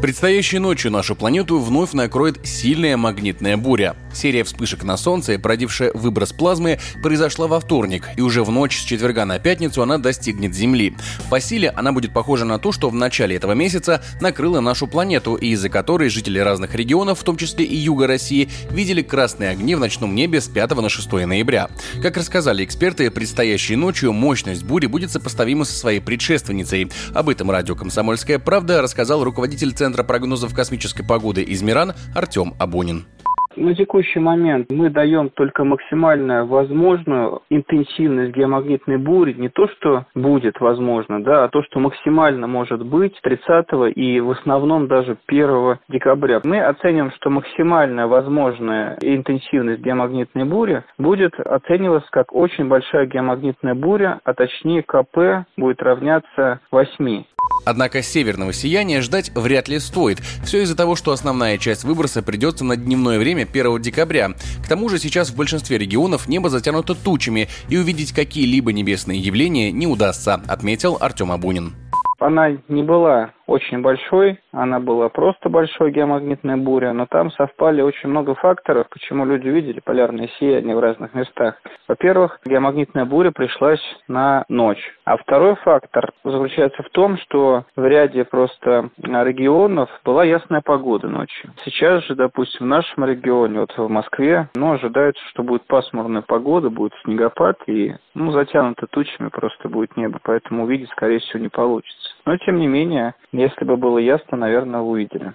Предстоящей 0.00 0.58
ночью 0.60 0.90
нашу 0.90 1.14
планету 1.14 1.58
вновь 1.58 1.92
накроет 1.92 2.40
сильная 2.46 2.96
магнитная 2.96 3.58
буря. 3.58 3.96
Серия 4.14 4.44
вспышек 4.44 4.82
на 4.82 4.96
Солнце, 4.96 5.38
породившая 5.38 5.92
выброс 5.92 6.32
плазмы, 6.32 6.80
произошла 7.02 7.46
во 7.46 7.60
вторник, 7.60 8.08
и 8.16 8.22
уже 8.22 8.42
в 8.42 8.50
ночь 8.50 8.78
с 8.78 8.82
четверга 8.82 9.26
на 9.26 9.38
пятницу 9.38 9.82
она 9.82 9.98
достигнет 9.98 10.54
Земли. 10.54 10.96
По 11.28 11.38
силе 11.38 11.68
она 11.68 11.92
будет 11.92 12.14
похожа 12.14 12.46
на 12.46 12.58
то, 12.58 12.72
что 12.72 12.88
в 12.88 12.94
начале 12.94 13.36
этого 13.36 13.52
месяца 13.52 14.02
накрыла 14.22 14.60
нашу 14.60 14.86
планету, 14.86 15.34
и 15.34 15.48
из-за 15.48 15.68
которой 15.68 16.08
жители 16.08 16.38
разных 16.38 16.74
регионов, 16.74 17.20
в 17.20 17.24
том 17.24 17.36
числе 17.36 17.66
и 17.66 17.76
юга 17.76 18.06
России, 18.06 18.48
видели 18.70 19.02
красные 19.02 19.50
огни 19.50 19.74
в 19.74 19.80
ночном 19.80 20.14
небе 20.14 20.40
с 20.40 20.48
5 20.48 20.76
на 20.76 20.88
6 20.88 21.12
ноября. 21.12 21.68
Как 22.02 22.16
рассказали 22.16 22.64
эксперты, 22.64 23.10
предстоящей 23.10 23.76
ночью 23.76 24.14
мощность 24.14 24.64
бури 24.64 24.86
будет 24.86 25.10
сопоставима 25.10 25.66
со 25.66 25.74
своей 25.74 26.00
предшественницей. 26.00 26.90
Об 27.12 27.28
этом 27.28 27.50
радио 27.50 27.76
«Комсомольская 27.76 28.38
правда» 28.38 28.80
рассказал 28.80 29.22
руководитель 29.22 29.72
Центра 29.72 29.89
Центра 29.90 30.04
прогнозов 30.04 30.54
космической 30.54 31.02
погоды 31.02 31.44
Измиран 31.48 31.94
Артем 32.14 32.54
Абунин. 32.60 33.06
На 33.56 33.74
текущий 33.74 34.20
момент 34.20 34.70
мы 34.70 34.90
даем 34.90 35.28
только 35.28 35.64
максимально 35.64 36.44
возможную 36.46 37.42
интенсивность 37.50 38.32
геомагнитной 38.32 38.96
бури, 38.96 39.32
не 39.32 39.48
то, 39.48 39.66
что 39.68 40.06
будет 40.14 40.60
возможно, 40.60 41.22
да, 41.22 41.44
а 41.44 41.48
то, 41.48 41.62
что 41.64 41.80
максимально 41.80 42.46
может 42.46 42.86
быть 42.86 43.18
30 43.22 43.96
и 43.96 44.20
в 44.20 44.30
основном 44.30 44.86
даже 44.86 45.16
1 45.26 45.78
декабря. 45.88 46.40
Мы 46.44 46.60
оценим, 46.60 47.10
что 47.16 47.30
максимальная 47.30 48.06
возможная 48.06 48.96
интенсивность 49.00 49.82
геомагнитной 49.82 50.44
бури 50.44 50.84
будет 50.96 51.34
оцениваться 51.40 52.08
как 52.12 52.32
очень 52.32 52.68
большая 52.68 53.06
геомагнитная 53.06 53.74
буря, 53.74 54.20
а 54.22 54.32
точнее 54.32 54.84
КП 54.84 55.46
будет 55.56 55.82
равняться 55.82 56.60
8. 56.70 57.24
Однако 57.66 58.02
северного 58.02 58.52
сияния 58.52 59.02
ждать 59.02 59.30
вряд 59.34 59.68
ли 59.68 59.78
стоит. 59.78 60.18
Все 60.44 60.62
из-за 60.62 60.76
того, 60.76 60.96
что 60.96 61.12
основная 61.12 61.58
часть 61.58 61.84
выброса 61.84 62.22
придется 62.22 62.64
на 62.64 62.76
дневное 62.76 63.18
время 63.18 63.39
1 63.44 63.82
декабря. 63.82 64.30
К 64.64 64.68
тому 64.68 64.88
же 64.88 64.98
сейчас 64.98 65.30
в 65.30 65.36
большинстве 65.36 65.78
регионов 65.78 66.28
небо 66.28 66.48
затянуто 66.48 66.94
тучами, 66.94 67.48
и 67.68 67.76
увидеть 67.76 68.12
какие-либо 68.12 68.72
небесные 68.72 69.18
явления 69.18 69.70
не 69.72 69.86
удастся, 69.86 70.40
отметил 70.48 70.96
Артем 71.00 71.32
Абунин. 71.32 71.74
Она 72.18 72.50
не 72.68 72.82
была 72.82 73.32
очень 73.50 73.82
большой, 73.82 74.38
она 74.52 74.78
была 74.78 75.08
просто 75.08 75.48
большой 75.48 75.90
геомагнитная 75.90 76.56
буря, 76.56 76.92
но 76.92 77.06
там 77.06 77.32
совпали 77.32 77.82
очень 77.82 78.08
много 78.08 78.36
факторов, 78.36 78.88
почему 78.90 79.24
люди 79.24 79.48
видели 79.48 79.80
полярные 79.80 80.30
сияния 80.38 80.76
в 80.76 80.78
разных 80.78 81.14
местах. 81.14 81.60
Во-первых, 81.88 82.38
геомагнитная 82.44 83.06
буря 83.06 83.32
пришлась 83.32 83.82
на 84.06 84.44
ночь. 84.48 84.94
А 85.04 85.16
второй 85.16 85.56
фактор 85.56 86.12
заключается 86.22 86.84
в 86.84 86.90
том, 86.90 87.18
что 87.18 87.64
в 87.74 87.84
ряде 87.84 88.24
просто 88.24 88.90
регионов 88.98 89.90
была 90.04 90.22
ясная 90.22 90.60
погода 90.60 91.08
ночью. 91.08 91.50
Сейчас 91.64 92.04
же, 92.04 92.14
допустим, 92.14 92.66
в 92.66 92.68
нашем 92.68 93.04
регионе, 93.04 93.60
вот 93.60 93.76
в 93.76 93.88
Москве, 93.88 94.48
ну, 94.54 94.72
ожидается, 94.72 95.22
что 95.30 95.42
будет 95.42 95.66
пасмурная 95.66 96.22
погода, 96.22 96.70
будет 96.70 96.92
снегопад 97.02 97.56
и, 97.66 97.94
ну, 98.14 98.30
затянуто 98.30 98.86
тучами 98.86 99.28
просто 99.28 99.68
будет 99.68 99.96
небо, 99.96 100.20
поэтому 100.22 100.64
увидеть, 100.64 100.90
скорее 100.90 101.18
всего, 101.18 101.40
не 101.40 101.48
получится. 101.48 102.09
Но, 102.26 102.36
тем 102.38 102.58
не 102.58 102.66
менее, 102.66 103.14
если 103.32 103.64
бы 103.64 103.76
было 103.76 103.98
ясно, 103.98 104.36
наверное, 104.36 104.80
увидели. 104.80 105.32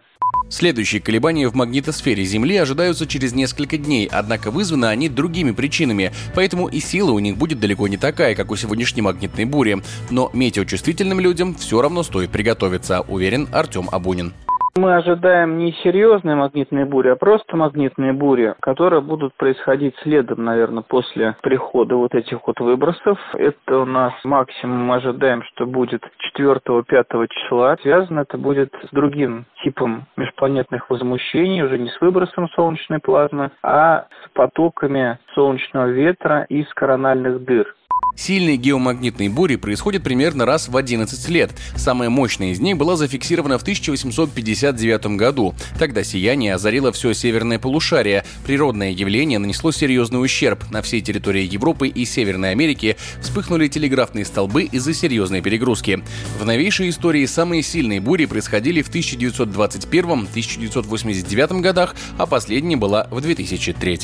Следующие 0.49 1.01
колебания 1.01 1.47
в 1.47 1.55
магнитосфере 1.55 2.23
Земли 2.23 2.55
ожидаются 2.57 3.07
через 3.07 3.33
несколько 3.33 3.77
дней, 3.77 4.07
однако 4.11 4.51
вызваны 4.51 4.85
они 4.85 5.09
другими 5.09 5.51
причинами, 5.51 6.11
поэтому 6.35 6.67
и 6.67 6.79
сила 6.79 7.11
у 7.11 7.19
них 7.19 7.37
будет 7.37 7.59
далеко 7.59 7.87
не 7.87 7.97
такая, 7.97 8.35
как 8.35 8.51
у 8.51 8.55
сегодняшней 8.55 9.01
магнитной 9.01 9.45
бури. 9.45 9.77
Но 10.11 10.29
метеочувствительным 10.33 11.19
людям 11.19 11.55
все 11.55 11.81
равно 11.81 12.03
стоит 12.03 12.29
приготовиться, 12.29 13.01
уверен 13.01 13.47
Артем 13.51 13.89
Абунин. 13.91 14.33
Мы 14.77 14.93
ожидаем 14.93 15.57
не 15.57 15.71
серьезные 15.83 16.35
магнитные 16.35 16.83
бури, 16.83 17.07
а 17.07 17.15
просто 17.15 17.55
магнитные 17.55 18.11
бури, 18.11 18.55
которые 18.59 19.01
будут 19.01 19.33
происходить 19.35 19.95
следом, 20.03 20.43
наверное, 20.43 20.83
после 20.83 21.37
прихода 21.41 21.95
вот 21.95 22.13
этих 22.13 22.45
вот 22.45 22.59
выбросов. 22.59 23.17
Это 23.35 23.79
у 23.79 23.85
нас 23.85 24.13
максимум 24.25 24.85
мы 24.87 24.95
ожидаем, 24.95 25.43
что 25.43 25.65
будет 25.65 26.03
4-5 26.37 27.27
числа. 27.29 27.77
Связано 27.83 28.19
это 28.19 28.37
будет 28.37 28.73
с 28.83 28.93
другим 28.93 29.45
типом 29.63 30.07
межпланетных 30.17 30.89
возмущений, 30.89 31.63
уже 31.63 31.77
не 31.77 31.87
с 31.87 32.01
выбросом 32.01 32.49
солнечной 32.49 32.99
плазмы, 32.99 33.51
а 33.63 34.07
с 34.25 34.29
потоками 34.33 35.19
солнечного 35.35 35.87
ветра 35.87 36.45
из 36.49 36.67
корональных 36.73 37.45
дыр. 37.45 37.73
Сильные 38.15 38.57
геомагнитные 38.57 39.29
бури 39.29 39.57
происходят 39.57 40.03
примерно 40.03 40.45
раз 40.45 40.69
в 40.69 40.77
11 40.77 41.29
лет. 41.29 41.51
Самая 41.75 42.09
мощная 42.09 42.51
из 42.51 42.59
них 42.59 42.77
была 42.77 42.95
зафиксирована 42.95 43.57
в 43.57 43.63
1859 43.63 45.17
году. 45.17 45.55
Тогда 45.77 46.03
сияние 46.03 46.55
озарило 46.55 46.91
все 46.91 47.13
северное 47.13 47.59
полушарие. 47.59 48.25
Природное 48.45 48.91
явление 48.91 49.39
нанесло 49.39 49.71
серьезный 49.71 50.23
ущерб. 50.23 50.63
На 50.71 50.81
всей 50.81 51.01
территории 51.01 51.43
Европы 51.43 51.89
и 51.89 52.05
Северной 52.05 52.51
Америки 52.51 52.95
вспыхнули 53.21 53.67
телеграфные 53.67 54.23
столбы 54.25 54.63
из-за 54.63 54.93
серьезной 54.93 55.41
перегрузки. 55.41 56.01
В 56.39 56.45
новейшей 56.45 56.89
истории 56.89 57.25
самые 57.25 57.63
сильные 57.63 57.99
бури 57.99 58.25
происходили 58.25 58.81
в 58.81 58.89
1921-1989 58.89 61.61
годах, 61.61 61.95
а 62.17 62.25
последняя 62.25 62.77
была 62.77 63.07
в 63.11 63.19
2003. 63.19 63.99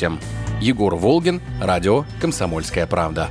Егор 0.60 0.94
Волгин, 0.94 1.40
радио 1.60 2.04
«Комсомольская 2.20 2.86
правда». 2.86 3.30